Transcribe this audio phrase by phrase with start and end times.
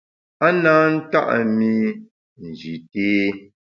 [0.45, 0.73] A na
[1.05, 1.21] nta’
[1.57, 1.73] mi
[2.45, 3.05] Nji té.